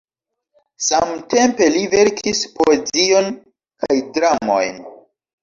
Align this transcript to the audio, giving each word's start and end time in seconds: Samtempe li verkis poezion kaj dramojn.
Samtempe 0.85 1.67
li 1.75 1.83
verkis 1.91 2.41
poezion 2.57 3.29
kaj 3.85 4.01
dramojn. 4.19 4.83